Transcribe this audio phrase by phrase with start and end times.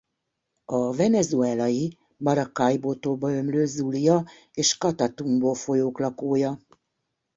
[0.65, 6.59] A venezuelai Maracaibo-tóba ömlő Zulia- és Catatumbo-folyók lakója.